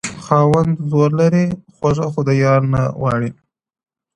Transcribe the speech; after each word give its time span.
•خاونده 0.25 0.75
زور 0.91 1.09
لرم 1.19 1.49
خواږه 1.75 2.07
خو 2.13 2.19
د 2.27 2.29
يارۍ 2.43 2.67
نه 2.73 2.81
غواړم؛ 2.99 3.33